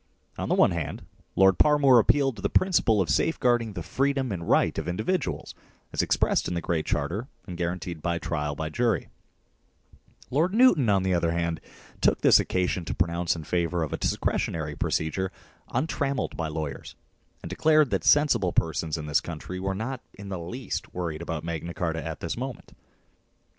On 0.35 0.49
the 0.49 0.55
one 0.55 0.71
hand, 0.71 1.05
Lord 1.35 1.59
Parmoor 1.59 1.99
appealed 1.99 2.35
to 2.37 2.41
the 2.41 2.49
principle 2.49 3.01
of 3.01 3.09
safeguard 3.11 3.61
ing 3.61 3.73
the 3.73 3.83
freedom 3.83 4.31
and 4.31 4.49
right 4.49 4.75
of 4.79 4.87
individuals 4.87 5.53
as 5.93 6.01
expressed 6.01 6.47
in 6.47 6.55
the 6.55 6.59
Great 6.59 6.87
Charter 6.87 7.27
and 7.45 7.55
guaranteed 7.55 8.01
by 8.01 8.17
trial 8.17 8.55
by 8.55 8.69
jury 8.71 9.09
Lord 10.31 10.55
Newton, 10.55 10.89
on 10.89 11.03
the 11.03 11.13
other 11.13 11.33
hand, 11.33 11.61
took 12.01 12.21
this 12.21 12.39
occasion 12.39 12.83
to 12.85 12.95
pronounce 12.95 13.35
in 13.35 13.43
favour 13.43 13.83
of 13.83 13.93
a 13.93 13.97
discretionary 13.97 14.75
procedure 14.75 15.31
untrammelled 15.69 16.35
by 16.35 16.47
lawyers, 16.47 16.95
and 17.43 17.49
declared 17.51 17.91
that 17.91 18.03
sensible 18.03 18.51
persons 18.53 18.97
in 18.97 19.05
this 19.05 19.21
country 19.21 19.59
were 19.59 19.75
not 19.75 20.01
in 20.15 20.29
the 20.29 20.39
least 20.39 20.95
worried 20.95 21.21
about 21.21 21.43
Magna 21.43 21.75
Carta 21.75 22.03
at 22.03 22.21
this 22.21 22.35
moment. 22.35 22.71